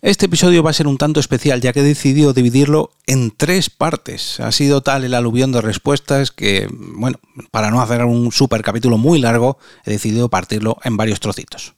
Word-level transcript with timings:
Este 0.00 0.26
episodio 0.26 0.62
va 0.62 0.70
a 0.70 0.74
ser 0.74 0.86
un 0.86 0.96
tanto 0.96 1.18
especial 1.18 1.60
ya 1.60 1.72
que 1.72 1.80
he 1.80 1.82
decidido 1.82 2.32
dividirlo 2.32 2.90
en 3.08 3.32
tres 3.32 3.68
partes. 3.68 4.38
Ha 4.38 4.52
sido 4.52 4.80
tal 4.80 5.02
el 5.02 5.12
aluvión 5.12 5.50
de 5.50 5.60
respuestas 5.60 6.30
que, 6.30 6.68
bueno, 6.70 7.18
para 7.50 7.72
no 7.72 7.80
hacer 7.80 8.04
un 8.04 8.30
super 8.30 8.62
capítulo 8.62 8.96
muy 8.96 9.18
largo, 9.18 9.58
he 9.84 9.90
decidido 9.90 10.28
partirlo 10.28 10.76
en 10.84 10.96
varios 10.96 11.18
trocitos. 11.18 11.74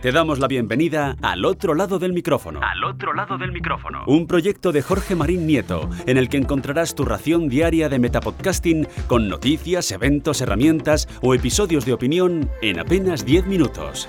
Te 0.00 0.12
damos 0.12 0.38
la 0.38 0.48
bienvenida 0.48 1.14
al 1.20 1.44
otro 1.44 1.74
lado 1.74 1.98
del 1.98 2.14
micrófono. 2.14 2.60
Al 2.62 2.82
otro 2.84 3.12
lado 3.12 3.36
del 3.36 3.52
micrófono. 3.52 4.02
Un 4.06 4.26
proyecto 4.26 4.72
de 4.72 4.80
Jorge 4.80 5.14
Marín 5.14 5.46
Nieto, 5.46 5.90
en 6.06 6.16
el 6.16 6.30
que 6.30 6.38
encontrarás 6.38 6.94
tu 6.94 7.04
ración 7.04 7.50
diaria 7.50 7.90
de 7.90 7.98
metapodcasting 7.98 8.88
con 9.06 9.28
noticias, 9.28 9.92
eventos, 9.92 10.40
herramientas 10.40 11.06
o 11.20 11.34
episodios 11.34 11.84
de 11.84 11.92
opinión 11.92 12.50
en 12.62 12.80
apenas 12.80 13.26
10 13.26 13.46
minutos. 13.46 14.08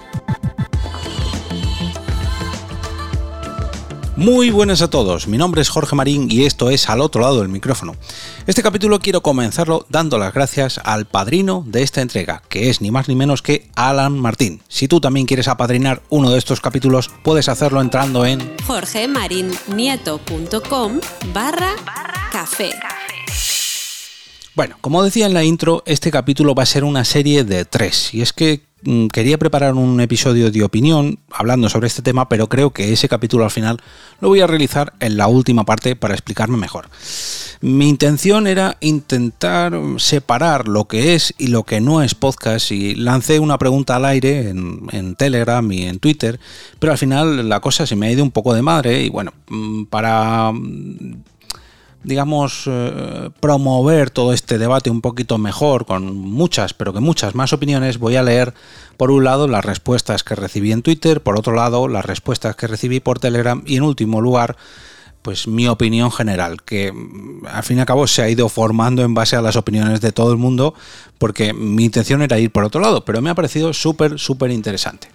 Muy 4.16 4.52
buenas 4.52 4.84
a 4.84 4.91
todos, 4.91 5.27
mi 5.27 5.40
nombre 5.40 5.63
es 5.63 5.70
Jorge 5.70 5.95
Marín 5.95 6.27
y 6.30 6.45
esto 6.45 6.70
es 6.70 6.88
Al 6.88 7.02
otro 7.02 7.23
lado 7.23 7.40
del 7.40 7.49
micrófono. 7.49 7.95
Este 8.45 8.62
capítulo 8.62 8.99
quiero 8.99 9.23
comenzarlo 9.23 9.88
dando 9.89 10.20
las 10.20 10.36
gracias 10.36 10.80
al 10.84 11.05
padrino 11.05 11.63
de 11.66 11.81
esta 11.81 12.02
entrega, 12.02 12.44
que 12.48 12.70
es 12.70 12.80
ni 12.80 12.91
más 12.91 13.08
ni 13.08 13.16
menos 13.16 13.41
que 13.41 13.72
Alan 13.76 14.20
Martín. 14.20 14.62
Si 14.67 14.88
tú 14.88 15.02
también 15.02 15.26
quieres 15.26 15.48
apadrinar 15.48 16.03
uno 16.09 16.30
de 16.30 16.38
estos 16.38 16.62
capítulos, 16.62 17.09
puedes 17.23 17.49
hacerlo 17.49 17.81
entrando 17.81 18.23
en 18.23 18.55
jorgemarinieto.com 18.67 21.00
barra 21.34 21.73
café. 22.31 22.70
Bueno, 24.53 24.75
como 24.81 25.02
decía 25.02 25.25
en 25.25 25.34
la 25.34 25.44
intro, 25.44 25.81
este 25.88 26.11
capítulo 26.11 26.53
va 26.53 26.61
a 26.61 26.67
ser 26.67 26.84
una 26.84 27.03
serie 27.03 27.44
de 27.44 27.66
tres, 27.66 28.14
y 28.14 28.22
es 28.22 28.31
que 28.31 28.61
quería 29.12 29.38
preparar 29.38 29.73
un 29.73 30.00
episodio 30.02 30.52
de 30.52 30.64
opinión 30.64 31.20
hablando 31.32 31.70
sobre 31.70 31.88
este 31.88 32.02
tema, 32.02 32.30
pero 32.30 32.48
creo 32.48 32.72
que 32.72 32.94
ese 32.94 33.09
capítulo 33.09 33.44
al 33.44 33.52
final 33.52 33.82
lo 34.20 34.30
voy 34.30 34.42
a 34.42 34.48
realizar 34.48 34.94
en 35.00 35.18
la 35.18 35.28
última 35.28 35.66
parte 35.66 35.95
para 35.95 36.14
explicarme 36.14 36.58
mejor. 36.58 36.88
Mi 37.62 37.88
intención 37.88 38.45
era 38.45 38.78
intentar 38.81 39.73
separar 39.98 40.67
lo 40.67 40.86
que 40.86 41.16
es 41.16 41.34
y 41.38 41.48
lo 41.48 41.64
que 41.64 41.80
no 41.80 42.02
es 42.02 42.14
podcast 42.14 42.72
y 42.72 42.95
lancé 42.95 43.40
una 43.40 43.58
pregunta 43.58 43.95
al 43.95 44.06
aire 44.06 44.50
en, 44.50 44.81
en 44.92 45.16
Telegram 45.16 45.72
y 45.72 45.84
en 45.84 46.00
Twitter, 46.00 46.40
pero 46.80 46.92
al 46.92 46.97
final 46.97 47.47
la 47.47 47.62
cosa 47.62 47.86
se 47.86 47.95
me 47.95 48.08
ha 48.08 48.12
ido 48.12 48.23
un 48.23 48.31
poco 48.31 48.53
de 48.53 48.62
madre 48.62 49.03
y 49.03 49.09
bueno, 49.09 49.34
mm, 49.47 49.86
para 49.86 50.52
digamos, 52.04 52.64
eh, 52.68 53.30
promover 53.40 54.09
todo 54.09 54.34
este 54.34 54.58
debate 54.58 54.90
un 54.90 55.02
poquito 55.02 55.38
mejor, 55.38 55.86
con 55.86 56.16
muchas, 56.16 56.73
pero 56.73 56.94
que 56.94 57.00
muchas 57.00 57.36
más 57.36 57.54
opiniones, 57.54 57.98
voy 57.98 58.16
a 58.16 58.23
leer, 58.23 58.54
por 58.98 59.12
un 59.12 59.23
lado, 59.23 59.48
las 59.48 59.64
respuestas 59.64 60.24
que 60.24 60.36
recibí 60.36 60.72
en 60.72 60.81
Twitter, 60.81 61.22
por 61.22 61.38
otro 61.38 61.54
lado, 61.54 61.88
las 61.88 62.06
respuestas 62.06 62.56
que 62.56 62.68
recibí 62.68 63.00
por 63.00 63.20
Telegram 63.20 63.64
y, 63.66 63.78
en 63.78 63.84
último 63.84 64.22
lugar, 64.22 64.58
pues 65.22 65.48
mi 65.48 65.68
opinión 65.68 66.12
general, 66.12 66.62
que 66.62 66.92
mm, 66.92 67.48
al 67.48 67.64
fin 67.64 67.78
y 67.78 67.80
al 67.80 67.86
cabo 67.86 68.06
se 68.08 68.22
ha 68.22 68.30
ido 68.30 68.50
formando 68.50 69.04
en 69.04 69.14
base 69.14 69.36
a 69.36 69.42
las 69.42 69.56
opiniones 69.56 70.02
de 70.02 70.12
todo 70.12 70.31
el 70.31 70.38
mundo, 70.38 70.76
porque 71.18 71.54
mi 71.54 71.86
intención 71.86 72.22
era 72.22 72.38
ir 72.40 72.52
por 72.52 72.66
otro 72.66 72.81
lado, 72.81 73.06
pero 73.06 73.22
me 73.22 73.30
ha 73.30 73.36
parecido 73.36 73.74
súper, 73.74 74.20
súper 74.20 74.52
interesante. 74.52 75.08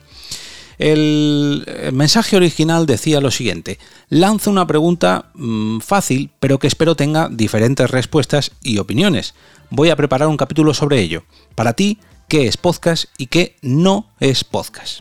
El 0.79 1.91
mensaje 1.93 2.37
original 2.37 2.87
decía 2.87 3.21
lo 3.21 3.33
siguiente, 3.33 3.81
lanzo 4.09 4.51
una 4.51 4.67
pregunta 4.67 5.27
mmm, 5.35 5.81
fácil, 5.81 6.31
pero 6.39 6.59
que 6.59 6.69
espero 6.69 6.95
tenga 6.95 7.29
diferentes 7.29 7.91
respuestas 7.91 8.53
y 8.63 8.79
opiniones. 8.79 9.35
Voy 9.71 9.91
a 9.91 9.97
preparar 9.97 10.29
un 10.29 10.37
capítulo 10.37 10.73
sobre 10.75 11.01
ello. 11.01 11.25
Para 11.57 11.73
ti, 11.73 11.99
¿qué 12.29 12.47
es 12.47 12.57
podcast 12.57 13.07
y 13.19 13.27
qué 13.27 13.57
no 13.61 14.07
es 14.21 14.45
podcast? 14.45 15.01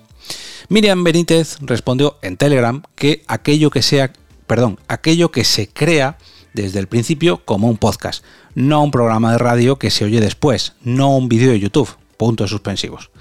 Miriam 0.70 1.04
Benítez 1.04 1.58
respondió 1.62 2.18
en 2.24 2.38
Telegram 2.38 2.82
que 2.96 3.24
aquello 3.28 3.70
que 3.70 3.84
sea, 3.84 4.12
perdón, 4.48 4.80
aquello 4.88 5.32
que 5.32 5.44
se 5.44 5.70
crea 5.70 6.18
desde 6.54 6.80
el 6.80 6.88
principio 6.88 7.46
como 7.46 7.70
un 7.70 7.78
podcast, 7.78 8.24
no 8.56 8.84
un 8.84 8.90
programa 8.90 9.32
de 9.32 9.38
radio 9.38 9.78
que 9.78 9.92
se 9.92 10.06
oye 10.06 10.20
después, 10.20 10.74
no 10.82 11.16
un 11.16 11.30
vídeo 11.30 11.52
de 11.52 11.60
YouTube. 11.60 11.96
Puntos 12.18 12.50
suspensivos. 12.50 13.12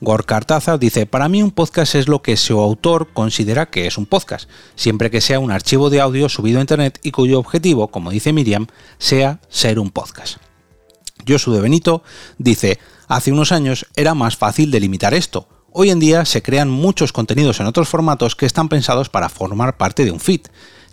Gorkartaza 0.00 0.78
dice, 0.78 1.06
para 1.06 1.28
mí 1.28 1.42
un 1.42 1.50
podcast 1.50 1.96
es 1.96 2.06
lo 2.06 2.22
que 2.22 2.36
su 2.36 2.60
autor 2.60 3.08
considera 3.12 3.66
que 3.66 3.86
es 3.86 3.98
un 3.98 4.06
podcast, 4.06 4.48
siempre 4.76 5.10
que 5.10 5.20
sea 5.20 5.40
un 5.40 5.50
archivo 5.50 5.90
de 5.90 6.00
audio 6.00 6.28
subido 6.28 6.58
a 6.58 6.60
Internet 6.60 7.00
y 7.02 7.10
cuyo 7.10 7.40
objetivo, 7.40 7.88
como 7.88 8.10
dice 8.10 8.32
Miriam, 8.32 8.68
sea 8.98 9.40
ser 9.48 9.80
un 9.80 9.90
podcast. 9.90 10.36
Josu 11.26 11.52
de 11.52 11.60
Benito 11.60 12.04
dice, 12.38 12.78
hace 13.08 13.32
unos 13.32 13.50
años 13.50 13.86
era 13.96 14.14
más 14.14 14.36
fácil 14.36 14.70
delimitar 14.70 15.14
esto. 15.14 15.48
Hoy 15.72 15.90
en 15.90 15.98
día 15.98 16.24
se 16.24 16.42
crean 16.42 16.70
muchos 16.70 17.12
contenidos 17.12 17.58
en 17.58 17.66
otros 17.66 17.88
formatos 17.88 18.36
que 18.36 18.46
están 18.46 18.68
pensados 18.68 19.08
para 19.08 19.28
formar 19.28 19.76
parte 19.78 20.04
de 20.04 20.12
un 20.12 20.20
feed. 20.20 20.42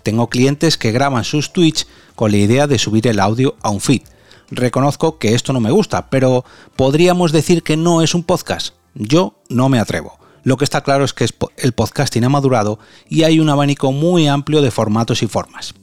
Tengo 0.01 0.29
clientes 0.29 0.77
que 0.77 0.91
graban 0.91 1.23
sus 1.23 1.53
Twitch 1.53 1.85
con 2.15 2.31
la 2.31 2.37
idea 2.37 2.65
de 2.65 2.79
subir 2.79 3.07
el 3.07 3.19
audio 3.19 3.55
a 3.61 3.69
un 3.69 3.81
feed. 3.81 4.01
Reconozco 4.49 5.17
que 5.17 5.33
esto 5.33 5.53
no 5.53 5.59
me 5.59 5.71
gusta, 5.71 6.09
pero 6.09 6.43
¿podríamos 6.75 7.31
decir 7.31 7.63
que 7.63 7.77
no 7.77 8.01
es 8.01 8.13
un 8.13 8.23
podcast? 8.23 8.74
Yo 8.95 9.35
no 9.49 9.69
me 9.69 9.79
atrevo. 9.79 10.17
Lo 10.43 10.57
que 10.57 10.63
está 10.63 10.81
claro 10.81 11.03
es 11.03 11.13
que 11.13 11.27
el 11.57 11.71
podcasting 11.73 12.23
ha 12.23 12.29
madurado 12.29 12.79
y 13.09 13.23
hay 13.23 13.39
un 13.39 13.49
abanico 13.49 13.91
muy 13.91 14.27
amplio 14.27 14.61
de 14.61 14.71
formatos 14.71 15.23
y 15.23 15.27
formas. 15.27 15.73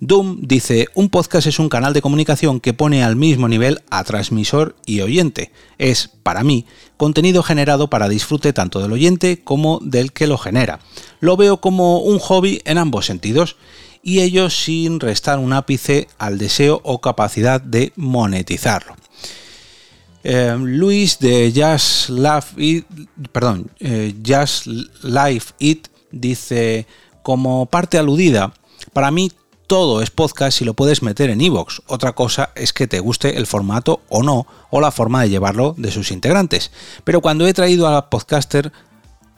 Doom 0.00 0.42
dice, 0.42 0.88
un 0.94 1.08
podcast 1.08 1.48
es 1.48 1.58
un 1.58 1.68
canal 1.68 1.92
de 1.92 2.02
comunicación 2.02 2.60
que 2.60 2.72
pone 2.72 3.02
al 3.02 3.16
mismo 3.16 3.48
nivel 3.48 3.82
a 3.90 4.04
transmisor 4.04 4.76
y 4.86 5.00
oyente. 5.00 5.50
Es, 5.76 6.08
para 6.22 6.44
mí, 6.44 6.66
contenido 6.96 7.42
generado 7.42 7.90
para 7.90 8.08
disfrute 8.08 8.52
tanto 8.52 8.80
del 8.80 8.92
oyente 8.92 9.42
como 9.42 9.80
del 9.82 10.12
que 10.12 10.26
lo 10.26 10.38
genera. 10.38 10.80
Lo 11.20 11.36
veo 11.36 11.60
como 11.60 11.98
un 11.98 12.18
hobby 12.18 12.62
en 12.64 12.78
ambos 12.78 13.06
sentidos 13.06 13.56
y 14.02 14.20
ello 14.20 14.50
sin 14.50 15.00
restar 15.00 15.38
un 15.38 15.52
ápice 15.52 16.08
al 16.18 16.38
deseo 16.38 16.80
o 16.84 17.00
capacidad 17.00 17.60
de 17.60 17.92
monetizarlo. 17.96 18.97
Eh, 20.30 20.54
Luis 20.60 21.18
de 21.20 21.50
Just 21.56 22.10
Life 22.10 22.62
It, 22.62 22.84
perdón, 23.32 23.70
eh, 23.80 24.12
Life 25.02 25.54
It 25.58 25.88
dice, 26.10 26.86
como 27.22 27.64
parte 27.64 27.96
aludida, 27.96 28.52
para 28.92 29.10
mí 29.10 29.32
todo 29.66 30.02
es 30.02 30.10
podcast 30.10 30.60
y 30.60 30.66
lo 30.66 30.74
puedes 30.74 31.02
meter 31.02 31.30
en 31.30 31.40
iVoox. 31.40 31.80
Otra 31.86 32.12
cosa 32.12 32.50
es 32.56 32.74
que 32.74 32.86
te 32.86 33.00
guste 33.00 33.38
el 33.38 33.46
formato 33.46 34.02
o 34.10 34.22
no, 34.22 34.46
o 34.68 34.82
la 34.82 34.90
forma 34.90 35.22
de 35.22 35.30
llevarlo 35.30 35.74
de 35.78 35.90
sus 35.90 36.10
integrantes. 36.10 36.72
Pero 37.04 37.22
cuando 37.22 37.46
he 37.46 37.54
traído 37.54 37.88
a 37.88 38.10
podcaster, 38.10 38.70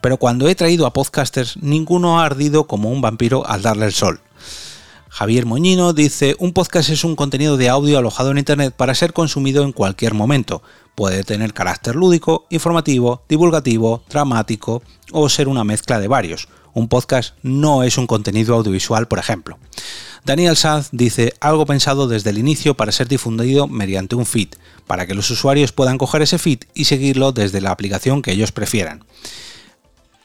pero 0.01 0.17
cuando 0.17 0.49
he 0.49 0.55
traído 0.55 0.85
a 0.85 0.91
podcasters, 0.91 1.55
ninguno 1.55 2.19
ha 2.19 2.25
ardido 2.25 2.67
como 2.67 2.91
un 2.91 2.99
vampiro 2.99 3.47
al 3.47 3.61
darle 3.61 3.85
el 3.85 3.93
sol. 3.93 4.19
Javier 5.13 5.45
Moñino 5.45 5.91
dice, 5.91 6.37
un 6.39 6.53
podcast 6.53 6.89
es 6.89 7.03
un 7.03 7.17
contenido 7.17 7.57
de 7.57 7.67
audio 7.67 7.97
alojado 7.97 8.31
en 8.31 8.37
Internet 8.37 8.73
para 8.73 8.95
ser 8.95 9.11
consumido 9.11 9.65
en 9.65 9.73
cualquier 9.73 10.13
momento. 10.13 10.63
Puede 10.95 11.25
tener 11.25 11.53
carácter 11.53 11.97
lúdico, 11.97 12.47
informativo, 12.49 13.21
divulgativo, 13.27 14.05
dramático 14.09 14.81
o 15.11 15.27
ser 15.27 15.49
una 15.49 15.65
mezcla 15.65 15.99
de 15.99 16.07
varios. 16.07 16.47
Un 16.73 16.87
podcast 16.87 17.35
no 17.43 17.83
es 17.83 17.97
un 17.97 18.07
contenido 18.07 18.55
audiovisual, 18.55 19.09
por 19.09 19.19
ejemplo. 19.19 19.59
Daniel 20.23 20.55
Sanz 20.55 20.87
dice 20.93 21.33
algo 21.41 21.65
pensado 21.65 22.07
desde 22.07 22.29
el 22.29 22.37
inicio 22.37 22.77
para 22.77 22.93
ser 22.93 23.09
difundido 23.09 23.67
mediante 23.67 24.15
un 24.15 24.25
feed, 24.25 24.53
para 24.87 25.05
que 25.05 25.13
los 25.13 25.29
usuarios 25.29 25.73
puedan 25.73 25.97
coger 25.97 26.21
ese 26.21 26.37
feed 26.37 26.59
y 26.73 26.85
seguirlo 26.85 27.33
desde 27.33 27.59
la 27.59 27.71
aplicación 27.71 28.21
que 28.21 28.31
ellos 28.31 28.53
prefieran. 28.53 29.03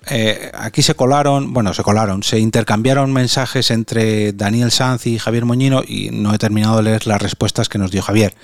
Eh, 0.08 0.52
aquí 0.54 0.82
se 0.82 0.94
colaron, 0.94 1.52
bueno, 1.52 1.74
se 1.74 1.82
colaron, 1.82 2.22
se 2.22 2.38
intercambiaron 2.38 3.12
mensajes 3.12 3.70
entre 3.70 4.32
Daniel 4.32 4.70
Sanz 4.70 5.06
y 5.06 5.18
Javier 5.18 5.44
Moñino 5.44 5.82
y 5.86 6.10
no 6.12 6.32
he 6.32 6.38
terminado 6.38 6.76
de 6.76 6.84
leer 6.84 7.06
las 7.06 7.20
respuestas 7.20 7.68
que 7.68 7.78
nos 7.78 7.90
dio 7.90 8.02
Javier. 8.02 8.34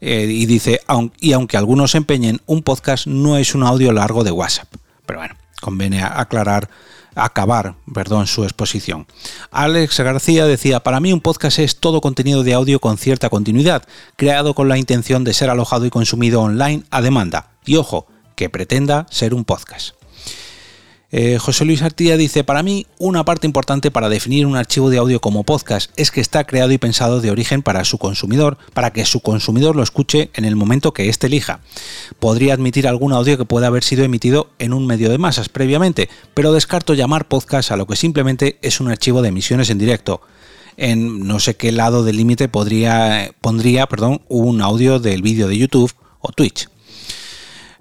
Eh, 0.00 0.26
y 0.30 0.46
dice, 0.46 0.80
y 1.20 1.32
aunque 1.32 1.56
algunos 1.56 1.92
se 1.92 1.98
empeñen, 1.98 2.40
un 2.46 2.62
podcast 2.62 3.06
no 3.06 3.36
es 3.36 3.54
un 3.54 3.62
audio 3.62 3.92
largo 3.92 4.24
de 4.24 4.30
WhatsApp. 4.30 4.68
Pero 5.04 5.20
bueno, 5.20 5.34
conviene 5.60 6.02
aclarar, 6.02 6.68
acabar, 7.14 7.74
perdón, 7.92 8.26
su 8.26 8.44
exposición. 8.44 9.06
Alex 9.50 10.00
García 10.00 10.46
decía, 10.46 10.80
para 10.80 11.00
mí 11.00 11.12
un 11.12 11.20
podcast 11.20 11.58
es 11.58 11.76
todo 11.76 12.00
contenido 12.00 12.42
de 12.42 12.54
audio 12.54 12.80
con 12.80 12.98
cierta 12.98 13.28
continuidad, 13.28 13.84
creado 14.16 14.54
con 14.54 14.68
la 14.68 14.78
intención 14.78 15.24
de 15.24 15.34
ser 15.34 15.50
alojado 15.50 15.86
y 15.86 15.90
consumido 15.90 16.42
online 16.42 16.84
a 16.90 17.02
demanda. 17.02 17.50
Y 17.64 17.76
ojo, 17.76 18.06
que 18.34 18.50
pretenda 18.50 19.06
ser 19.10 19.32
un 19.34 19.44
podcast. 19.44 19.94
Eh, 21.12 21.38
José 21.38 21.64
Luis 21.64 21.82
Artía 21.82 22.16
dice, 22.16 22.42
para 22.42 22.64
mí 22.64 22.86
una 22.98 23.24
parte 23.24 23.46
importante 23.46 23.92
para 23.92 24.08
definir 24.08 24.44
un 24.44 24.56
archivo 24.56 24.90
de 24.90 24.98
audio 24.98 25.20
como 25.20 25.44
podcast 25.44 25.92
es 25.96 26.10
que 26.10 26.20
está 26.20 26.44
creado 26.44 26.72
y 26.72 26.78
pensado 26.78 27.20
de 27.20 27.30
origen 27.30 27.62
para 27.62 27.84
su 27.84 27.96
consumidor, 27.96 28.58
para 28.74 28.92
que 28.92 29.04
su 29.04 29.20
consumidor 29.20 29.76
lo 29.76 29.84
escuche 29.84 30.30
en 30.34 30.44
el 30.44 30.56
momento 30.56 30.92
que 30.92 31.08
éste 31.08 31.28
elija. 31.28 31.60
Podría 32.18 32.54
admitir 32.54 32.88
algún 32.88 33.12
audio 33.12 33.38
que 33.38 33.44
pueda 33.44 33.68
haber 33.68 33.84
sido 33.84 34.04
emitido 34.04 34.50
en 34.58 34.72
un 34.72 34.86
medio 34.86 35.08
de 35.08 35.18
masas 35.18 35.48
previamente, 35.48 36.08
pero 36.34 36.52
descarto 36.52 36.94
llamar 36.94 37.28
podcast 37.28 37.70
a 37.70 37.76
lo 37.76 37.86
que 37.86 37.94
simplemente 37.94 38.58
es 38.62 38.80
un 38.80 38.88
archivo 38.88 39.22
de 39.22 39.28
emisiones 39.28 39.70
en 39.70 39.78
directo. 39.78 40.22
En 40.76 41.26
no 41.26 41.38
sé 41.38 41.56
qué 41.56 41.72
lado 41.72 42.04
del 42.04 42.16
límite 42.16 42.48
podría 42.48 43.30
pondría 43.40 43.88
un 44.28 44.60
audio 44.60 44.98
del 44.98 45.22
vídeo 45.22 45.48
de 45.48 45.56
YouTube 45.56 45.94
o 46.20 46.32
Twitch. 46.32 46.68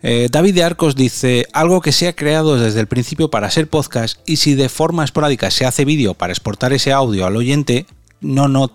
Eh, 0.08 0.28
David 0.30 0.54
de 0.54 0.64
Arcos 0.64 0.96
dice, 0.96 1.48
algo 1.52 1.82
que 1.82 1.92
se 1.92 2.08
ha 2.08 2.16
creado 2.16 2.60
desde 2.60 2.80
el 2.80 2.86
principio 2.86 3.32
para 3.32 3.50
ser 3.50 3.68
podcast 3.68 4.20
y 4.28 4.36
si 4.36 4.54
de 4.54 4.70
forma 4.70 5.04
esporádica 5.04 5.50
se 5.50 5.66
hace 5.66 5.84
vídeo 5.84 6.14
para 6.14 6.32
exportar 6.32 6.74
ese 6.74 6.92
audio 6.92 7.26
al 7.26 7.36
oyente, 7.36 7.88
no, 8.22 8.48
no, 8.48 8.72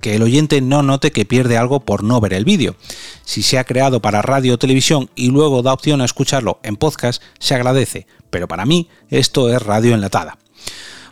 que 0.00 0.14
el 0.14 0.22
oyente 0.22 0.60
no 0.60 0.84
note 0.84 1.10
que 1.10 1.24
pierde 1.24 1.56
algo 1.56 1.80
por 1.80 2.04
no 2.04 2.20
ver 2.20 2.32
el 2.32 2.44
vídeo. 2.44 2.76
Si 3.24 3.42
se 3.42 3.58
ha 3.58 3.64
creado 3.64 4.00
para 4.00 4.22
radio 4.22 4.54
o 4.54 4.58
televisión 4.58 5.10
y 5.16 5.30
luego 5.30 5.62
da 5.62 5.72
opción 5.72 6.00
a 6.00 6.04
escucharlo 6.04 6.60
en 6.62 6.76
podcast, 6.76 7.20
se 7.40 7.56
agradece, 7.56 8.06
pero 8.30 8.46
para 8.46 8.64
mí 8.64 8.88
esto 9.10 9.52
es 9.52 9.60
radio 9.60 9.94
enlatada. 9.94 10.38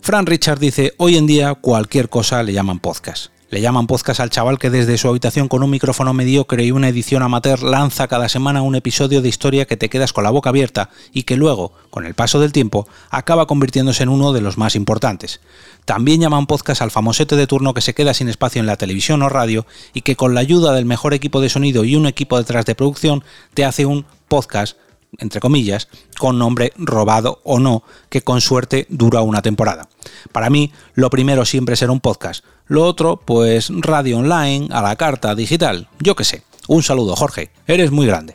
Fran 0.01 0.27
Richard 0.27 0.61
dice, 0.61 0.95
hoy 0.97 1.17
en 1.17 1.27
día 1.27 1.55
cualquier 1.55 2.09
cosa 2.09 2.45
le 2.45 2.53
llaman 2.53 2.79
podcast. 2.79 3.36
Le 3.49 3.61
llaman 3.61 3.87
podcast 3.87 4.19
al 4.19 4.31
chaval 4.31 4.59
que 4.59 4.71
desde 4.71 4.99
su 4.99 5.09
habitación 5.09 5.47
con 5.47 5.63
un 5.63 5.71
micrófono 5.71 6.13
mediocre 6.13 6.65
y 6.65 6.73
una 6.73 6.89
edición 6.89 7.23
amateur 7.23 7.63
lanza 7.63 8.09
cada 8.09 8.29
semana 8.29 8.63
un 8.63 8.75
episodio 8.75 9.23
de 9.23 9.29
historia 9.29 9.67
que 9.67 9.77
te 9.77 9.89
quedas 9.89 10.13
con 10.13 10.25
la 10.25 10.31
boca 10.31 10.51
abierta 10.51 10.91
y 11.13 11.23
que 11.23 11.37
luego, 11.37 11.73
con 11.91 12.07
el 12.07 12.15
paso 12.15 12.41
del 12.41 12.51
tiempo, 12.51 12.89
acaba 13.09 13.47
convirtiéndose 13.47 14.03
en 14.03 14.09
uno 14.09 14.33
de 14.33 14.41
los 14.41 14.59
más 14.59 14.75
importantes. 14.75 15.41
También 15.85 16.21
llaman 16.21 16.49
podcast 16.49 16.83
al 16.83 16.91
famosete 16.91 17.37
de 17.37 17.47
turno 17.47 17.73
que 17.73 17.83
se 17.83 17.95
queda 17.95 18.15
sin 18.15 18.29
espacio 18.29 18.59
en 18.59 18.67
la 18.67 18.77
televisión 18.77 19.23
o 19.23 19.29
radio 19.29 19.65
y 19.95 20.01
que 20.01 20.17
con 20.17 20.35
la 20.35 20.41
ayuda 20.41 20.73
del 20.73 20.85
mejor 20.85 21.15
equipo 21.15 21.41
de 21.41 21.49
sonido 21.49 21.85
y 21.85 21.95
un 21.95 22.07
equipo 22.07 22.39
detrás 22.39 22.67
de 22.67 22.75
producción 22.75 23.23
te 23.55 23.65
hace 23.65 23.87
un 23.87 24.07
podcast 24.27 24.77
entre 25.19 25.41
comillas, 25.41 25.89
con 26.19 26.39
nombre 26.39 26.73
robado 26.77 27.41
o 27.45 27.59
no, 27.59 27.83
que 28.09 28.23
con 28.23 28.41
suerte 28.41 28.87
dura 28.89 29.23
una 29.23 29.43
temporada. 29.43 29.89
Para 30.33 30.51
mí, 30.51 30.73
lo 30.95 31.11
primero 31.11 31.45
siempre 31.45 31.77
será 31.77 31.93
un 31.93 32.01
podcast. 32.01 32.45
Lo 32.67 32.85
otro, 32.85 33.17
pues 33.25 33.71
radio 33.71 34.19
online, 34.19 34.69
a 34.73 34.83
la 34.83 34.97
carta, 34.97 35.35
digital, 35.35 35.89
yo 36.01 36.17
qué 36.17 36.25
sé. 36.25 36.43
Un 36.69 36.83
saludo, 36.83 37.15
Jorge. 37.15 37.51
Eres 37.67 37.91
muy 37.91 38.07
grande. 38.07 38.35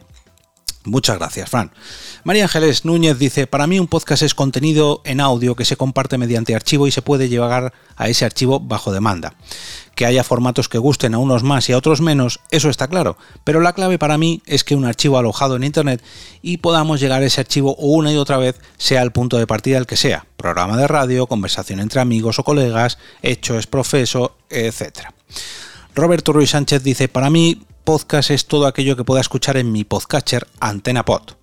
Muchas 0.84 1.20
gracias, 1.20 1.48
Fran. 1.50 1.72
María 2.24 2.44
Ángeles 2.44 2.86
Núñez 2.86 3.20
dice, 3.20 3.46
para 3.46 3.68
mí 3.68 3.80
un 3.80 3.88
podcast 3.88 4.24
es 4.24 4.34
contenido 4.34 5.02
en 5.06 5.22
audio 5.22 5.56
que 5.56 5.66
se 5.66 5.76
comparte 5.76 6.18
mediante 6.18 6.56
archivo 6.56 6.88
y 6.88 6.92
se 6.92 7.04
puede 7.04 7.30
llevar 7.30 7.72
a 7.96 8.10
ese 8.10 8.26
archivo 8.26 8.60
bajo 8.60 8.92
demanda. 8.92 9.36
Que 9.96 10.06
haya 10.06 10.24
formatos 10.24 10.70
que 10.70 10.78
gusten 10.78 11.14
a 11.14 11.18
unos 11.18 11.44
más 11.44 11.70
y 11.70 11.74
a 11.74 11.78
otros 11.78 12.02
menos, 12.02 12.40
eso 12.50 12.70
está 12.70 12.88
claro, 12.88 13.18
pero 13.44 13.60
la 13.60 13.74
clave 13.74 14.00
para 14.00 14.18
mí 14.18 14.42
es 14.46 14.64
que 14.64 14.76
un 14.76 14.86
archivo 14.86 15.18
alojado 15.18 15.56
en 15.56 15.64
Internet 15.64 16.02
y 16.42 16.58
podamos 16.58 17.00
llegar 17.00 17.22
a 17.22 17.26
ese 17.26 17.42
archivo 17.42 17.76
una 17.76 18.12
y 18.12 18.18
otra 18.18 18.38
vez, 18.38 18.60
sea 18.78 19.02
el 19.02 19.12
punto 19.12 19.38
de 19.38 19.48
partida 19.48 19.78
el 19.78 19.86
que 19.86 19.98
sea, 19.98 20.26
programa 20.38 20.78
de 20.78 20.88
radio, 20.88 21.28
conversación 21.28 21.80
entre 21.80 22.02
amigos 22.02 22.40
o 22.40 22.44
colegas, 22.44 22.98
hecho 23.22 23.58
es 23.58 23.68
profeso, 23.68 24.38
etc. 24.50 25.10
Roberto 25.94 26.34
Ruiz 26.34 26.52
Sánchez 26.52 26.84
dice, 26.84 27.08
para 27.08 27.30
mí 27.30 27.64
podcast 27.84 28.32
es 28.32 28.46
todo 28.46 28.68
aquello 28.68 28.96
que 28.96 29.04
pueda 29.04 29.22
escuchar 29.22 29.58
en 29.58 29.72
mi 29.72 29.84
podcatcher 29.84 30.48
Antena 30.60 31.04
Pod. 31.04 31.41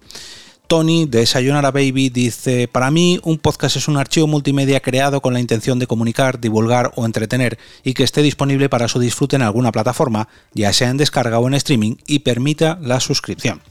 Tony 0.69 1.07
de 1.07 1.25
Sayonara 1.25 1.71
Baby 1.71 2.11
dice, 2.11 2.69
para 2.69 2.91
mí 2.91 3.19
un 3.25 3.39
podcast 3.39 3.77
es 3.77 3.89
un 3.89 3.97
archivo 3.97 4.27
multimedia 4.27 4.81
creado 4.81 5.23
con 5.23 5.33
la 5.33 5.41
intención 5.41 5.79
de 5.79 5.87
comunicar, 5.87 6.41
divulgar 6.41 6.93
o 6.95 7.07
entretener 7.07 7.59
y 7.83 7.95
que 7.95 8.05
esté 8.05 8.21
disponible 8.21 8.69
para 8.69 8.87
su 8.87 8.99
disfrute 9.01 9.37
en 9.37 9.43
alguna 9.43 9.73
plataforma, 9.73 10.29
ya 10.53 10.71
sea 10.75 10.91
en 10.91 10.99
descarga 10.99 11.39
o 11.39 11.49
en 11.49 11.55
streaming, 11.55 11.97
y 12.07 12.19
permita 12.19 12.79
la 12.83 13.01
suscripción. 13.01 13.63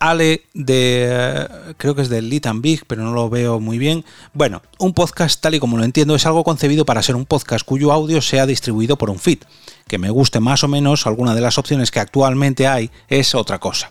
Ale 0.00 0.42
de, 0.54 1.48
creo 1.76 1.94
que 1.94 2.02
es 2.02 2.08
de 2.08 2.22
Lit 2.22 2.46
Big, 2.56 2.84
pero 2.86 3.02
no 3.02 3.12
lo 3.12 3.28
veo 3.28 3.60
muy 3.60 3.78
bien. 3.78 4.04
Bueno, 4.32 4.62
un 4.78 4.94
podcast 4.94 5.40
tal 5.40 5.54
y 5.54 5.60
como 5.60 5.76
lo 5.76 5.84
entiendo 5.84 6.14
es 6.14 6.26
algo 6.26 6.44
concebido 6.44 6.84
para 6.84 7.02
ser 7.02 7.16
un 7.16 7.26
podcast 7.26 7.64
cuyo 7.64 7.92
audio 7.92 8.22
sea 8.22 8.46
distribuido 8.46 8.96
por 8.96 9.10
un 9.10 9.18
feed. 9.18 9.38
Que 9.86 9.98
me 9.98 10.10
guste 10.10 10.40
más 10.40 10.62
o 10.62 10.68
menos 10.68 11.06
alguna 11.06 11.34
de 11.34 11.40
las 11.40 11.58
opciones 11.58 11.90
que 11.90 12.00
actualmente 12.00 12.66
hay 12.66 12.90
es 13.08 13.34
otra 13.34 13.58
cosa. 13.58 13.90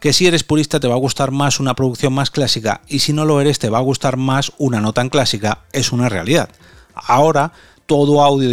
Que 0.00 0.12
si 0.12 0.26
eres 0.26 0.44
purista 0.44 0.80
te 0.80 0.88
va 0.88 0.94
a 0.94 0.98
gustar 0.98 1.30
más 1.30 1.60
una 1.60 1.74
producción 1.74 2.12
más 2.12 2.30
clásica 2.30 2.80
y 2.88 3.00
si 3.00 3.12
no 3.12 3.24
lo 3.24 3.40
eres 3.40 3.58
te 3.58 3.70
va 3.70 3.78
a 3.78 3.82
gustar 3.82 4.16
más 4.16 4.52
una 4.58 4.80
no 4.80 4.92
tan 4.92 5.10
clásica, 5.10 5.64
es 5.72 5.92
una 5.92 6.08
realidad. 6.08 6.48
Ahora, 6.94 7.52
todo 7.86 8.22
audio 8.22 8.48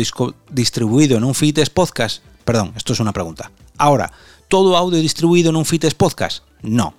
distribuido 0.50 1.18
en 1.18 1.24
un 1.24 1.36
feed 1.36 1.60
es 1.60 1.70
podcast. 1.70 2.24
Perdón, 2.44 2.74
esto 2.76 2.94
es 2.94 3.00
una 3.00 3.14
pregunta. 3.14 3.52
Ahora, 3.78 4.12
¿todo 4.48 4.76
audio 4.76 5.00
distribuido 5.00 5.52
en 5.52 5.56
un 5.56 5.66
feed 5.66 5.86
es 5.86 5.94
podcast? 5.94 6.44
No. 6.62 6.94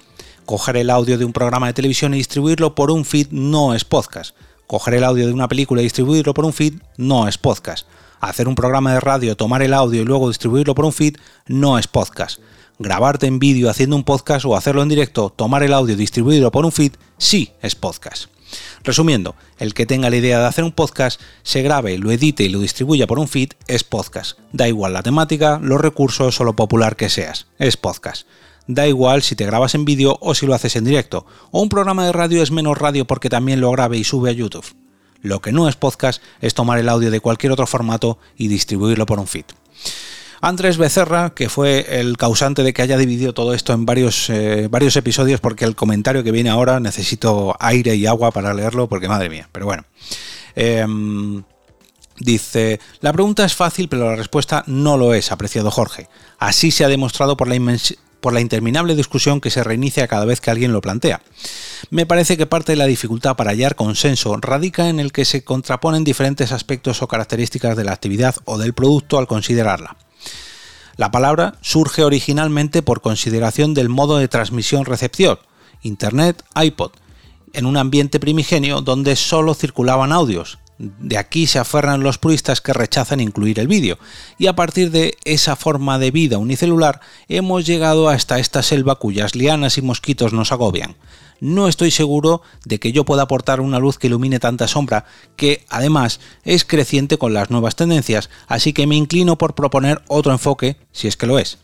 Coger 0.46 0.76
el 0.76 0.90
audio 0.90 1.18
de 1.18 1.24
un 1.24 1.32
programa 1.32 1.68
de 1.68 1.72
televisión 1.72 2.14
y 2.14 2.18
distribuirlo 2.18 2.74
por 2.74 2.90
un 2.90 3.04
feed 3.04 3.28
no 3.30 3.74
es 3.74 3.84
podcast. 3.84 4.34
Coger 4.66 4.94
el 4.94 5.04
audio 5.04 5.26
de 5.26 5.32
una 5.32 5.48
película 5.48 5.80
y 5.80 5.84
distribuirlo 5.84 6.34
por 6.34 6.44
un 6.44 6.52
feed 6.52 6.74
no 6.96 7.28
es 7.28 7.38
podcast. 7.38 7.86
Hacer 8.20 8.48
un 8.48 8.54
programa 8.54 8.92
de 8.94 9.00
radio, 9.00 9.36
tomar 9.36 9.62
el 9.62 9.74
audio 9.74 10.02
y 10.02 10.04
luego 10.04 10.28
distribuirlo 10.28 10.74
por 10.74 10.84
un 10.84 10.92
feed 10.92 11.16
no 11.46 11.78
es 11.78 11.86
podcast 11.86 12.40
grabarte 12.82 13.26
en 13.26 13.38
vídeo 13.38 13.70
haciendo 13.70 13.96
un 13.96 14.04
podcast 14.04 14.44
o 14.44 14.56
hacerlo 14.56 14.82
en 14.82 14.88
directo, 14.88 15.30
tomar 15.30 15.62
el 15.62 15.72
audio 15.72 15.94
y 15.94 15.98
distribuirlo 15.98 16.50
por 16.50 16.64
un 16.64 16.72
feed, 16.72 16.92
sí 17.16 17.52
es 17.62 17.74
podcast. 17.74 18.26
Resumiendo, 18.84 19.34
el 19.58 19.72
que 19.72 19.86
tenga 19.86 20.10
la 20.10 20.16
idea 20.16 20.38
de 20.38 20.46
hacer 20.46 20.64
un 20.64 20.72
podcast, 20.72 21.20
se 21.42 21.62
grabe, 21.62 21.96
lo 21.96 22.10
edite 22.10 22.44
y 22.44 22.50
lo 22.50 22.60
distribuya 22.60 23.06
por 23.06 23.18
un 23.18 23.28
feed, 23.28 23.50
es 23.66 23.84
podcast. 23.84 24.38
Da 24.52 24.68
igual 24.68 24.92
la 24.92 25.02
temática, 25.02 25.58
los 25.62 25.80
recursos 25.80 26.38
o 26.40 26.44
lo 26.44 26.54
popular 26.54 26.96
que 26.96 27.08
seas, 27.08 27.46
es 27.58 27.76
podcast. 27.76 28.26
Da 28.74 28.86
igual 28.86 29.22
si 29.22 29.36
te 29.36 29.46
grabas 29.46 29.74
en 29.74 29.84
vídeo 29.84 30.16
o 30.20 30.34
si 30.34 30.46
lo 30.46 30.54
haces 30.54 30.76
en 30.76 30.84
directo. 30.84 31.26
O 31.50 31.60
un 31.60 31.68
programa 31.68 32.06
de 32.06 32.12
radio 32.12 32.42
es 32.42 32.50
menos 32.50 32.78
radio 32.78 33.04
porque 33.04 33.28
también 33.28 33.60
lo 33.60 33.70
grabe 33.70 33.98
y 33.98 34.04
sube 34.04 34.30
a 34.30 34.32
YouTube. 34.32 34.64
Lo 35.20 35.40
que 35.40 35.52
no 35.52 35.68
es 35.68 35.76
podcast 35.76 36.22
es 36.40 36.54
tomar 36.54 36.78
el 36.78 36.88
audio 36.88 37.10
de 37.10 37.20
cualquier 37.20 37.52
otro 37.52 37.66
formato 37.66 38.18
y 38.36 38.48
distribuirlo 38.48 39.06
por 39.06 39.18
un 39.18 39.26
feed. 39.26 39.44
Andrés 40.40 40.76
Becerra, 40.76 41.30
que 41.30 41.48
fue 41.48 42.00
el 42.00 42.16
causante 42.16 42.64
de 42.64 42.72
que 42.72 42.82
haya 42.82 42.96
dividido 42.96 43.32
todo 43.32 43.54
esto 43.54 43.72
en 43.72 43.86
varios, 43.86 44.28
eh, 44.28 44.66
varios 44.68 44.96
episodios, 44.96 45.40
porque 45.40 45.64
el 45.64 45.76
comentario 45.76 46.24
que 46.24 46.32
viene 46.32 46.50
ahora 46.50 46.80
necesito 46.80 47.54
aire 47.60 47.94
y 47.94 48.06
agua 48.06 48.32
para 48.32 48.52
leerlo, 48.52 48.88
porque 48.88 49.06
madre 49.06 49.30
mía, 49.30 49.48
pero 49.52 49.66
bueno. 49.66 49.84
Em, 50.56 51.44
dice, 52.18 52.80
la 53.00 53.12
pregunta 53.12 53.44
es 53.44 53.54
fácil, 53.54 53.88
pero 53.88 54.10
la 54.10 54.16
respuesta 54.16 54.64
no 54.66 54.96
lo 54.96 55.14
es, 55.14 55.30
apreciado 55.30 55.70
Jorge. 55.70 56.08
Así 56.40 56.72
se 56.72 56.84
ha 56.84 56.88
demostrado 56.88 57.36
por 57.36 57.46
la, 57.46 57.54
por 58.22 58.32
la 58.32 58.40
interminable 58.40 58.94
discusión 58.94 59.40
que 59.40 59.50
se 59.50 59.64
reinicia 59.64 60.06
cada 60.08 60.24
vez 60.24 60.40
que 60.40 60.50
alguien 60.50 60.72
lo 60.72 60.80
plantea. 60.80 61.20
Me 61.90 62.06
parece 62.06 62.36
que 62.36 62.46
parte 62.46 62.72
de 62.72 62.76
la 62.76 62.86
dificultad 62.86 63.36
para 63.36 63.50
hallar 63.50 63.74
consenso 63.74 64.34
radica 64.36 64.88
en 64.88 65.00
el 65.00 65.10
que 65.10 65.24
se 65.24 65.42
contraponen 65.42 66.04
diferentes 66.04 66.52
aspectos 66.52 67.02
o 67.02 67.08
características 67.08 67.76
de 67.76 67.84
la 67.84 67.92
actividad 67.92 68.36
o 68.44 68.58
del 68.58 68.72
producto 68.72 69.18
al 69.18 69.26
considerarla. 69.26 69.96
La 70.96 71.10
palabra 71.10 71.56
surge 71.62 72.04
originalmente 72.04 72.80
por 72.80 73.00
consideración 73.00 73.74
del 73.74 73.88
modo 73.88 74.18
de 74.18 74.28
transmisión-recepción, 74.28 75.38
Internet, 75.82 76.44
iPod, 76.54 76.92
en 77.52 77.66
un 77.66 77.76
ambiente 77.76 78.20
primigenio 78.20 78.82
donde 78.82 79.16
solo 79.16 79.54
circulaban 79.54 80.12
audios. 80.12 80.58
De 80.78 81.16
aquí 81.18 81.46
se 81.46 81.58
aferran 81.58 82.02
los 82.02 82.18
puristas 82.18 82.60
que 82.60 82.72
rechazan 82.72 83.20
incluir 83.20 83.60
el 83.60 83.68
vídeo, 83.68 83.98
y 84.38 84.46
a 84.46 84.54
partir 84.54 84.90
de 84.90 85.16
esa 85.24 85.54
forma 85.54 85.98
de 85.98 86.10
vida 86.10 86.38
unicelular 86.38 87.00
hemos 87.28 87.66
llegado 87.66 88.08
hasta 88.08 88.38
esta 88.38 88.62
selva 88.62 88.96
cuyas 88.96 89.34
lianas 89.34 89.78
y 89.78 89.82
mosquitos 89.82 90.32
nos 90.32 90.50
agobian 90.50 90.96
no 91.42 91.66
estoy 91.66 91.90
seguro 91.90 92.40
de 92.64 92.78
que 92.78 92.92
yo 92.92 93.04
pueda 93.04 93.22
aportar 93.22 93.60
una 93.60 93.80
luz 93.80 93.98
que 93.98 94.06
ilumine 94.06 94.38
tanta 94.38 94.68
sombra, 94.68 95.06
que 95.34 95.66
además 95.68 96.20
es 96.44 96.64
creciente 96.64 97.18
con 97.18 97.34
las 97.34 97.50
nuevas 97.50 97.74
tendencias, 97.74 98.30
así 98.46 98.72
que 98.72 98.86
me 98.86 98.94
inclino 98.94 99.36
por 99.36 99.56
proponer 99.56 100.02
otro 100.06 100.30
enfoque, 100.30 100.76
si 100.92 101.08
es 101.08 101.16
que 101.16 101.26
lo 101.26 101.40
es, 101.40 101.58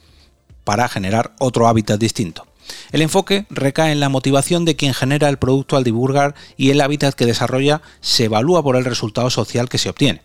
para 0.65 0.89
generar 0.89 1.33
otro 1.39 1.69
hábitat 1.69 2.01
distinto. 2.01 2.48
El 2.93 3.03
enfoque 3.03 3.47
recae 3.51 3.93
en 3.93 4.01
la 4.01 4.09
motivación 4.09 4.65
de 4.65 4.77
quien 4.77 4.95
genera 4.95 5.29
el 5.29 5.39
producto 5.39 5.77
al 5.77 5.85
divulgar 5.85 6.35
y 6.57 6.71
el 6.71 6.81
hábitat 6.81 7.15
que 7.15 7.27
desarrolla 7.27 7.83
se 8.01 8.25
evalúa 8.25 8.63
por 8.63 8.77
el 8.77 8.85
resultado 8.85 9.31
social 9.31 9.69
que 9.69 9.79
se 9.79 9.91
obtiene 9.91 10.23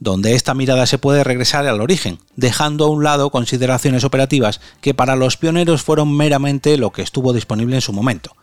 donde 0.00 0.34
esta 0.34 0.54
mirada 0.54 0.86
se 0.86 0.98
puede 0.98 1.24
regresar 1.24 1.66
al 1.66 1.80
origen, 1.80 2.18
dejando 2.36 2.86
a 2.86 2.88
un 2.88 3.04
lado 3.04 3.30
consideraciones 3.30 4.04
operativas 4.04 4.60
que 4.80 4.94
para 4.94 5.16
los 5.16 5.36
pioneros 5.36 5.82
fueron 5.82 6.16
meramente 6.16 6.76
lo 6.76 6.90
que 6.90 7.02
estuvo 7.02 7.32
disponible 7.32 7.76
en 7.76 7.80
su 7.80 7.92
momento. 7.92 8.36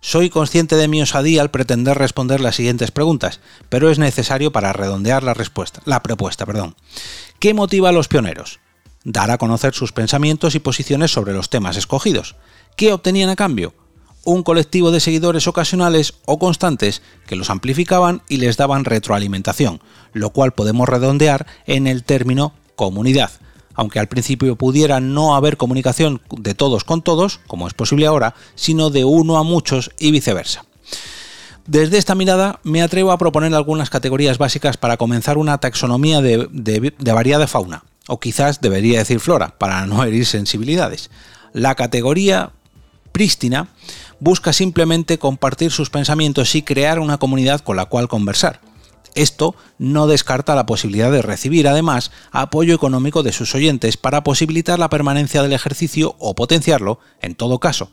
Soy 0.00 0.28
consciente 0.28 0.76
de 0.76 0.88
mi 0.88 1.00
osadía 1.00 1.40
al 1.40 1.50
pretender 1.50 1.96
responder 1.96 2.40
las 2.40 2.56
siguientes 2.56 2.90
preguntas, 2.90 3.40
pero 3.70 3.90
es 3.90 3.98
necesario 3.98 4.52
para 4.52 4.72
redondear 4.72 5.22
la 5.22 5.32
respuesta, 5.32 5.80
la 5.86 6.02
propuesta, 6.02 6.44
perdón. 6.44 6.74
¿Qué 7.38 7.54
motiva 7.54 7.88
a 7.88 7.92
los 7.92 8.08
pioneros? 8.08 8.60
Dar 9.04 9.30
a 9.30 9.38
conocer 9.38 9.74
sus 9.74 9.92
pensamientos 9.92 10.54
y 10.54 10.60
posiciones 10.60 11.12
sobre 11.12 11.34
los 11.34 11.50
temas 11.50 11.76
escogidos. 11.76 12.36
¿Qué 12.76 12.92
obtenían 12.92 13.30
a 13.30 13.36
cambio? 13.36 13.74
Un 14.24 14.42
colectivo 14.42 14.90
de 14.90 15.00
seguidores 15.00 15.46
ocasionales 15.46 16.14
o 16.24 16.38
constantes 16.38 17.02
que 17.26 17.36
los 17.36 17.50
amplificaban 17.50 18.22
y 18.28 18.38
les 18.38 18.56
daban 18.56 18.86
retroalimentación, 18.86 19.80
lo 20.14 20.30
cual 20.30 20.52
podemos 20.52 20.88
redondear 20.88 21.46
en 21.66 21.86
el 21.86 22.02
término 22.02 22.54
comunidad, 22.74 23.30
aunque 23.74 23.98
al 23.98 24.08
principio 24.08 24.56
pudiera 24.56 25.00
no 25.00 25.36
haber 25.36 25.58
comunicación 25.58 26.22
de 26.30 26.54
todos 26.54 26.84
con 26.84 27.02
todos, 27.02 27.40
como 27.46 27.68
es 27.68 27.74
posible 27.74 28.06
ahora, 28.06 28.34
sino 28.54 28.88
de 28.88 29.04
uno 29.04 29.36
a 29.36 29.42
muchos 29.42 29.90
y 29.98 30.10
viceversa. 30.10 30.64
Desde 31.66 31.96
esta 31.96 32.14
mirada 32.14 32.60
me 32.62 32.82
atrevo 32.82 33.10
a 33.10 33.18
proponer 33.18 33.54
algunas 33.54 33.88
categorías 33.88 34.36
básicas 34.36 34.76
para 34.76 34.96
comenzar 34.96 35.38
una 35.38 35.58
taxonomía 35.58 36.20
de, 36.20 36.92
variada 36.98 37.46
fauna, 37.46 37.84
o 38.08 38.20
quizás 38.20 38.60
debería 38.60 38.98
decir 38.98 39.20
flora, 39.20 39.58
para 39.58 39.86
no 39.86 40.02
herir 40.04 40.26
sensibilidades. 40.26 41.10
La 41.52 41.74
categoría 41.74 42.52
prístina, 43.14 43.68
busca 44.18 44.52
simplemente 44.52 45.18
compartir 45.18 45.70
sus 45.70 45.88
pensamientos 45.88 46.56
y 46.56 46.62
crear 46.62 46.98
una 46.98 47.16
comunidad 47.16 47.60
con 47.60 47.76
la 47.76 47.84
cual 47.84 48.08
conversar. 48.08 48.60
Esto 49.14 49.54
no 49.78 50.08
descarta 50.08 50.56
la 50.56 50.66
posibilidad 50.66 51.12
de 51.12 51.22
recibir 51.22 51.68
además 51.68 52.10
apoyo 52.32 52.74
económico 52.74 53.22
de 53.22 53.32
sus 53.32 53.54
oyentes 53.54 53.96
para 53.96 54.24
posibilitar 54.24 54.80
la 54.80 54.90
permanencia 54.90 55.42
del 55.42 55.52
ejercicio 55.52 56.16
o 56.18 56.34
potenciarlo, 56.34 56.98
en 57.22 57.36
todo 57.36 57.60
caso. 57.60 57.92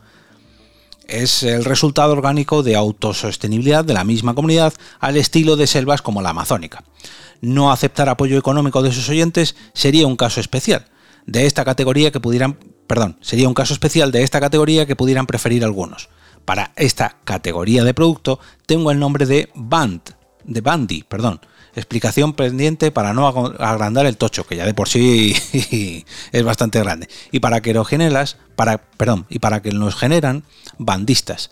Es 1.08 1.44
el 1.44 1.66
resultado 1.66 2.14
orgánico 2.14 2.64
de 2.64 2.76
autosostenibilidad 2.76 3.86
de 3.86 3.94
la 3.94 4.04
misma 4.04 4.34
comunidad 4.34 4.74
al 5.00 5.18
estilo 5.18 5.56
de 5.56 5.68
selvas 5.68 6.02
como 6.02 6.24
la 6.24 6.32
amazónica. 6.32 6.84
No 7.42 7.72
aceptar 7.72 8.08
apoyo 8.08 8.38
económico 8.38 8.82
de 8.82 8.92
sus 8.92 9.10
oyentes 9.10 9.56
sería 9.74 10.08
un 10.08 10.16
caso 10.16 10.40
especial 10.40 10.86
de 11.26 11.46
esta 11.46 11.66
categoría 11.66 12.12
que 12.12 12.20
pudieran, 12.20 12.58
perdón, 12.88 13.18
sería 13.22 13.48
un 13.48 13.54
caso 13.54 13.74
especial 13.74 14.12
de 14.12 14.24
esta 14.24 14.40
categoría 14.40 14.86
que 14.86 14.96
pudieran 14.96 15.28
preferir 15.28 15.64
algunos. 15.64 16.10
Para 16.46 16.72
esta 16.76 17.18
categoría 17.24 17.84
de 17.84 17.94
producto 17.94 18.40
tengo 18.66 18.92
el 18.92 19.00
nombre 19.00 19.26
de 19.26 19.50
Band, 19.56 20.02
de 20.44 20.62
Bandy, 20.62 21.04
perdón. 21.04 21.40
Explicación 21.74 22.34
pendiente 22.34 22.92
para 22.92 23.14
no 23.14 23.28
agrandar 23.28 24.06
el 24.06 24.18
tocho, 24.18 24.46
que 24.46 24.58
ya 24.58 24.66
de 24.66 24.74
por 24.74 24.90
sí 24.90 25.34
es 26.32 26.44
bastante 26.44 26.80
grande. 26.80 27.08
Y 27.32 27.40
para 27.40 27.62
que 27.62 27.74
lo 27.74 27.86
generas, 27.86 28.38
para, 28.58 28.80
perdón, 28.80 29.26
y 29.30 29.40
para 29.40 29.62
que 29.62 29.72
nos 29.72 29.96
generan 29.96 30.44
bandistas. 30.78 31.52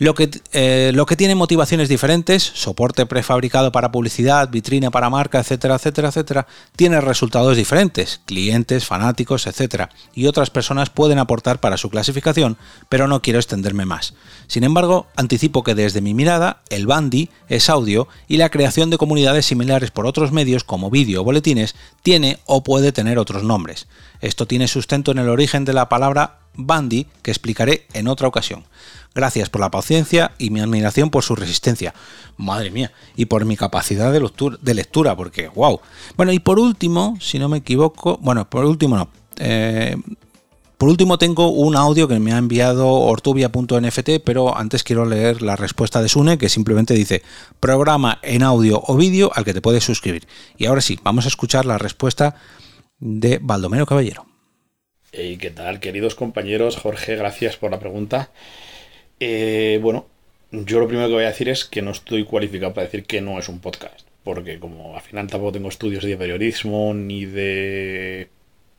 Lo 0.00 0.14
que, 0.14 0.30
eh, 0.52 0.92
lo 0.94 1.04
que 1.04 1.14
tiene 1.14 1.34
motivaciones 1.34 1.90
diferentes, 1.90 2.42
soporte 2.42 3.04
prefabricado 3.04 3.70
para 3.70 3.92
publicidad, 3.92 4.48
vitrina 4.48 4.90
para 4.90 5.10
marca, 5.10 5.40
etcétera, 5.40 5.74
etcétera, 5.74 6.08
etcétera, 6.08 6.46
tiene 6.74 7.02
resultados 7.02 7.54
diferentes, 7.54 8.22
clientes, 8.24 8.86
fanáticos, 8.86 9.46
etcétera, 9.46 9.90
y 10.14 10.26
otras 10.26 10.48
personas 10.48 10.88
pueden 10.88 11.18
aportar 11.18 11.60
para 11.60 11.76
su 11.76 11.90
clasificación, 11.90 12.56
pero 12.88 13.08
no 13.08 13.20
quiero 13.20 13.38
extenderme 13.38 13.84
más. 13.84 14.14
Sin 14.46 14.64
embargo, 14.64 15.06
anticipo 15.16 15.62
que 15.62 15.74
desde 15.74 16.00
mi 16.00 16.14
mirada, 16.14 16.62
el 16.70 16.86
bandy 16.86 17.28
es 17.50 17.68
audio 17.68 18.08
y 18.26 18.38
la 18.38 18.48
creación 18.48 18.88
de 18.88 18.96
comunidades 18.96 19.44
similares 19.44 19.90
por 19.90 20.06
otros 20.06 20.32
medios 20.32 20.64
como 20.64 20.88
vídeo 20.88 21.20
o 21.20 21.24
boletines 21.24 21.76
tiene 22.02 22.38
o 22.46 22.64
puede 22.64 22.92
tener 22.92 23.18
otros 23.18 23.42
nombres. 23.42 23.86
Esto 24.22 24.46
tiene 24.46 24.66
sustento 24.66 25.12
en 25.12 25.18
el 25.18 25.28
origen 25.28 25.66
de 25.66 25.74
la 25.74 25.90
palabra 25.90 26.38
bandy 26.54 27.06
que 27.22 27.30
explicaré 27.30 27.86
en 27.92 28.08
otra 28.08 28.28
ocasión. 28.28 28.64
Gracias 29.14 29.50
por 29.50 29.60
la 29.60 29.70
paciencia 29.70 30.32
y 30.38 30.50
mi 30.50 30.60
admiración 30.60 31.10
por 31.10 31.24
su 31.24 31.34
resistencia. 31.34 31.94
Madre 32.36 32.70
mía. 32.70 32.92
Y 33.16 33.26
por 33.26 33.44
mi 33.44 33.56
capacidad 33.56 34.12
de 34.12 34.74
lectura, 34.74 35.16
porque, 35.16 35.48
wow. 35.48 35.80
Bueno, 36.16 36.32
y 36.32 36.38
por 36.38 36.58
último, 36.58 37.16
si 37.20 37.38
no 37.38 37.48
me 37.48 37.58
equivoco, 37.58 38.18
bueno, 38.22 38.48
por 38.48 38.64
último 38.64 38.96
no. 38.96 39.08
Eh, 39.36 39.96
por 40.80 40.88
último 40.88 41.18
tengo 41.18 41.50
un 41.50 41.76
audio 41.76 42.08
que 42.08 42.18
me 42.18 42.32
ha 42.32 42.38
enviado 42.38 42.88
ortubia.nft, 42.88 44.22
pero 44.24 44.56
antes 44.56 44.82
quiero 44.82 45.04
leer 45.04 45.42
la 45.42 45.54
respuesta 45.54 46.00
de 46.00 46.08
Sune, 46.08 46.38
que 46.38 46.48
simplemente 46.48 46.94
dice, 46.94 47.22
programa 47.60 48.18
en 48.22 48.42
audio 48.42 48.82
o 48.86 48.96
vídeo 48.96 49.30
al 49.34 49.44
que 49.44 49.52
te 49.52 49.60
puedes 49.60 49.84
suscribir. 49.84 50.26
Y 50.56 50.64
ahora 50.64 50.80
sí, 50.80 50.98
vamos 51.02 51.26
a 51.26 51.28
escuchar 51.28 51.66
la 51.66 51.76
respuesta 51.76 52.36
de 52.98 53.40
Baldomero 53.42 53.84
Caballero. 53.84 54.24
¿qué 55.12 55.52
tal, 55.54 55.80
queridos 55.80 56.14
compañeros? 56.14 56.76
Jorge, 56.76 57.16
gracias 57.16 57.56
por 57.58 57.70
la 57.70 57.78
pregunta. 57.78 58.30
Eh, 59.20 59.78
bueno, 59.82 60.06
yo 60.50 60.80
lo 60.80 60.88
primero 60.88 61.08
que 61.08 61.14
voy 61.14 61.24
a 61.24 61.28
decir 61.28 61.48
es 61.48 61.64
que 61.64 61.82
no 61.82 61.90
estoy 61.90 62.24
cualificado 62.24 62.74
para 62.74 62.86
decir 62.86 63.04
que 63.04 63.20
no 63.20 63.38
es 63.38 63.48
un 63.48 63.60
podcast. 63.60 64.08
Porque 64.24 64.58
como 64.58 64.96
al 64.96 65.02
final 65.02 65.26
tampoco 65.28 65.52
tengo 65.52 65.68
estudios 65.68 66.04
de 66.04 66.16
periodismo 66.16 66.92
ni 66.94 67.24
de 67.24 68.28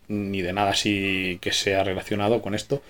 ni 0.07 0.41
de 0.41 0.51
nada 0.51 0.71
así 0.71 1.39
que 1.41 1.53
sea 1.53 1.83
relacionado 1.86 2.41
con 2.41 2.53
esto, 2.53 2.81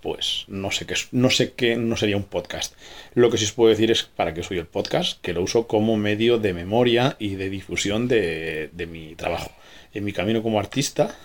pues 0.00 0.44
no 0.48 0.70
sé 0.70 0.86
qué 0.86 0.94
no 1.12 1.28
sé 1.30 1.52
qué 1.52 1.76
no 1.76 1.96
sería 1.96 2.16
un 2.16 2.24
podcast. 2.24 2.74
Lo 3.14 3.30
que 3.30 3.38
sí 3.38 3.44
os 3.44 3.52
puedo 3.52 3.70
decir 3.70 3.90
es 3.90 4.04
para 4.04 4.34
qué 4.34 4.42
soy 4.42 4.58
el 4.58 4.66
podcast, 4.66 5.20
que 5.22 5.32
lo 5.32 5.42
uso 5.42 5.66
como 5.66 5.96
medio 5.96 6.38
de 6.38 6.54
memoria 6.54 7.16
y 7.18 7.36
de 7.36 7.50
difusión 7.50 8.08
de, 8.08 8.70
mi 8.90 9.14
trabajo. 9.16 9.50
En 9.94 10.04
mi 10.04 10.12
camino 10.12 10.42
como 10.42 10.58
artista, 10.58 11.16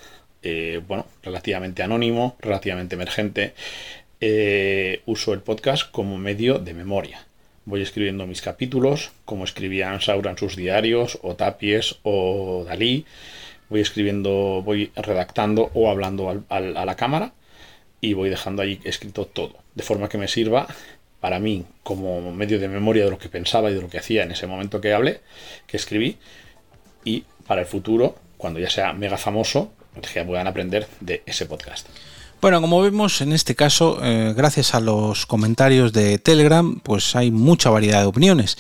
eh, 0.43 0.81
bueno, 0.87 1.05
relativamente 1.23 1.83
anónimo, 1.83 2.35
relativamente 2.39 2.95
emergente, 2.95 3.53
eh, 4.21 5.01
uso 5.05 5.33
el 5.33 5.41
podcast 5.41 5.91
como 5.91 6.17
medio 6.17 6.59
de 6.59 6.73
memoria. 6.73 7.25
Voy 7.65 7.81
escribiendo 7.81 8.25
mis 8.25 8.41
capítulos, 8.41 9.11
como 9.25 9.43
escribían 9.43 10.01
Saura 10.01 10.31
en 10.31 10.37
sus 10.37 10.55
diarios, 10.55 11.19
o 11.21 11.35
Tapies, 11.35 11.97
o 12.03 12.63
Dalí. 12.65 13.05
Voy 13.69 13.81
escribiendo, 13.81 14.61
voy 14.63 14.91
redactando 14.95 15.71
o 15.73 15.89
hablando 15.89 16.45
a 16.49 16.59
la 16.59 16.95
cámara 16.95 17.33
y 17.99 18.13
voy 18.13 18.29
dejando 18.29 18.61
ahí 18.61 18.79
escrito 18.83 19.25
todo, 19.25 19.57
de 19.75 19.83
forma 19.83 20.07
que 20.07 20.17
me 20.17 20.27
sirva 20.27 20.67
para 21.19 21.39
mí 21.39 21.65
como 21.83 22.31
medio 22.31 22.59
de 22.59 22.67
memoria 22.67 23.03
de 23.05 23.11
lo 23.11 23.17
que 23.17 23.27
pensaba 23.27 23.71
y 23.71 23.73
de 23.73 23.81
lo 23.81 23.89
que 23.89 23.97
hacía 23.97 24.23
en 24.23 24.31
ese 24.31 24.47
momento 24.47 24.79
que 24.79 24.93
hablé, 24.93 25.21
que 25.65 25.77
escribí, 25.77 26.17
y 27.03 27.25
para 27.45 27.61
el 27.61 27.67
futuro, 27.67 28.15
cuando 28.37 28.59
ya 28.59 28.69
sea 28.69 28.93
mega 28.93 29.17
famoso, 29.17 29.73
que 30.13 30.23
puedan 30.23 30.47
aprender 30.47 30.87
de 30.99 31.23
ese 31.25 31.45
podcast. 31.47 31.87
Bueno, 32.39 32.61
como 32.61 32.81
vemos 32.81 33.21
en 33.21 33.33
este 33.33 33.55
caso, 33.55 33.97
eh, 34.03 34.33
gracias 34.37 34.75
a 34.75 34.79
los 34.79 35.25
comentarios 35.25 35.91
de 35.91 36.19
Telegram, 36.19 36.79
pues 36.83 37.15
hay 37.15 37.31
mucha 37.31 37.71
variedad 37.71 38.01
de 38.01 38.05
opiniones. 38.05 38.59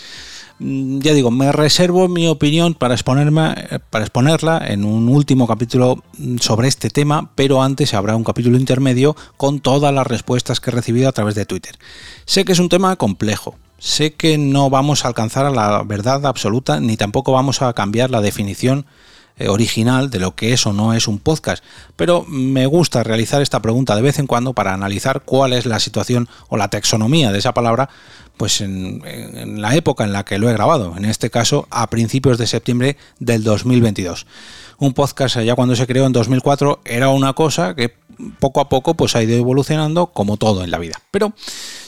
Mm, 0.57 0.99
ya 0.99 1.13
digo, 1.13 1.29
me 1.29 1.51
reservo 1.51 2.07
mi 2.07 2.27
opinión 2.27 2.73
para, 2.73 2.95
exponerme, 2.95 3.53
eh, 3.69 3.79
para 3.91 4.05
exponerla 4.05 4.63
en 4.67 4.83
un 4.83 5.07
último 5.09 5.45
capítulo 5.45 6.03
mm, 6.17 6.37
sobre 6.39 6.67
este 6.67 6.89
tema, 6.89 7.29
pero 7.35 7.61
antes 7.61 7.93
habrá 7.93 8.15
un 8.15 8.23
capítulo 8.23 8.57
intermedio 8.57 9.15
con 9.37 9.59
todas 9.59 9.93
las 9.93 10.07
respuestas 10.07 10.59
que 10.59 10.71
he 10.71 10.73
recibido 10.73 11.07
a 11.07 11.11
través 11.11 11.35
de 11.35 11.45
Twitter. 11.45 11.77
Sé 12.25 12.45
que 12.45 12.53
es 12.53 12.59
un 12.59 12.69
tema 12.69 12.95
complejo, 12.95 13.55
sé 13.77 14.15
que 14.15 14.39
no 14.39 14.71
vamos 14.71 15.05
a 15.05 15.09
alcanzar 15.09 15.45
a 15.45 15.51
la 15.51 15.83
verdad 15.83 16.25
absoluta, 16.25 16.79
ni 16.79 16.97
tampoco 16.97 17.31
vamos 17.31 17.61
a 17.61 17.71
cambiar 17.73 18.09
la 18.09 18.21
definición 18.21 18.87
original 19.47 20.09
de 20.09 20.19
lo 20.19 20.35
que 20.35 20.53
es 20.53 20.65
o 20.65 20.73
no 20.73 20.93
es 20.93 21.07
un 21.07 21.19
podcast, 21.19 21.63
pero 21.95 22.25
me 22.27 22.65
gusta 22.65 23.03
realizar 23.03 23.41
esta 23.41 23.61
pregunta 23.61 23.95
de 23.95 24.01
vez 24.01 24.19
en 24.19 24.27
cuando 24.27 24.53
para 24.53 24.73
analizar 24.73 25.21
cuál 25.21 25.53
es 25.53 25.65
la 25.65 25.79
situación 25.79 26.27
o 26.49 26.57
la 26.57 26.69
taxonomía 26.69 27.31
de 27.31 27.39
esa 27.39 27.53
palabra 27.53 27.89
pues 28.37 28.61
en, 28.61 29.01
en, 29.05 29.61
la 29.61 29.75
época 29.75 30.03
en 30.03 30.13
la 30.13 30.23
que 30.23 30.37
lo 30.37 30.49
he 30.49 30.53
grabado, 30.53 30.95
en 30.95 31.05
este 31.05 31.29
caso 31.29 31.67
a 31.71 31.89
principios 31.89 32.37
de 32.37 32.47
septiembre 32.47 32.97
del 33.19 33.43
2022. 33.43 34.27
Un 34.79 34.93
podcast 34.93 35.39
ya 35.39 35.55
cuando 35.55 35.75
se 35.75 35.87
creó 35.87 36.05
en 36.05 36.13
2004 36.13 36.81
era 36.85 37.09
una 37.09 37.33
cosa 37.33 37.75
que 37.75 37.95
poco 38.39 38.59
a 38.59 38.69
poco 38.69 38.93
pues 38.93 39.15
ha 39.15 39.23
ido 39.23 39.35
evolucionando 39.35 40.07
como 40.07 40.37
todo 40.37 40.63
en 40.63 40.71
la 40.71 40.77
vida. 40.77 41.01
Pero 41.11 41.33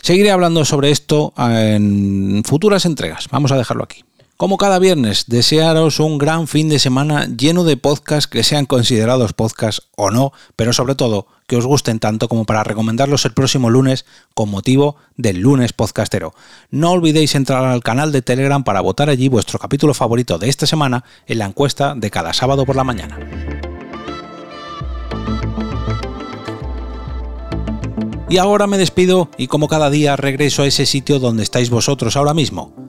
seguiré 0.01 0.32
hablando 0.32 0.65
sobre 0.65 0.91
esto 0.91 1.34
en 1.38 2.44
futuras 2.46 2.86
entregas. 2.86 3.27
Vamos 3.32 3.51
a 3.51 3.58
dejarlo 3.58 3.84
aquí. 3.84 4.03
Como 4.39 4.55
cada 4.55 4.79
viernes, 4.79 5.25
desearos 5.27 6.00
un 6.00 6.17
gran 6.17 6.48
fin 6.48 6.69
de 6.69 6.79
semana 6.79 7.25
lleno 7.25 7.65
de 7.65 7.75
podcasts 7.75 8.25
que 8.25 8.46
sean 8.46 8.65
considerados 8.65 9.34
podcasts 9.34 9.89
o 9.98 10.12
no, 10.12 10.31
pero 10.55 10.72
sobre 10.72 10.96
todo 10.96 11.27
que 11.46 11.58
os 11.58 11.65
gusten 11.65 12.00
tanto 12.00 12.29
como 12.29 12.46
para 12.46 12.63
recomendarlos 12.63 13.25
el 13.25 13.34
próximo 13.34 13.69
lunes 13.69 14.05
con 14.34 14.50
motivo 14.50 14.96
del 15.17 15.41
lunes 15.41 15.74
podcastero. 15.74 16.34
No 16.72 16.91
olvidéis 16.91 17.36
entrar 17.36 17.65
al 17.65 17.84
canal 17.84 18.13
de 18.13 18.22
Telegram 18.22 18.63
para 18.63 18.79
votar 18.79 19.10
allí 19.10 19.27
vuestro 19.27 19.60
capítulo 19.60 19.93
favorito 19.93 20.38
de 20.38 20.48
esta 20.48 20.65
semana 20.65 21.03
en 21.27 21.39
la 21.39 21.46
encuesta 21.46 21.93
de 21.93 22.10
cada 22.10 22.31
sábado 22.31 22.65
por 22.65 22.77
la 22.77 22.86
mañana. 22.86 23.19
Y 28.29 28.38
ahora 28.38 28.67
me 28.67 28.77
despido 28.77 29.29
y 29.38 29.48
como 29.48 29.67
cada 29.67 29.89
día 29.89 30.15
regreso 30.15 30.63
a 30.63 30.67
ese 30.67 30.86
sitio 30.86 31.19
donde 31.19 31.43
estáis 31.43 31.69
vosotros 31.69 32.15
ahora 32.15 32.34
mismo 32.34 32.88